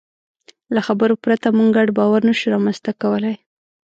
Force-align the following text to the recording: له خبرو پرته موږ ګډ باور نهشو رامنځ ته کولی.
له 0.75 0.79
خبرو 0.87 1.15
پرته 1.23 1.47
موږ 1.57 1.69
ګډ 1.77 1.87
باور 1.97 2.21
نهشو 2.27 2.51
رامنځ 2.53 2.77
ته 2.85 2.91
کولی. 3.01 3.33